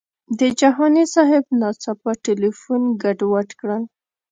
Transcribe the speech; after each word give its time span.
د 0.39 0.41
جهاني 0.59 1.05
صاحب 1.13 1.43
ناڅاپه 1.61 2.11
تیلفون 2.25 2.81
ګډوډ 3.03 3.47
کړل. 3.59 3.83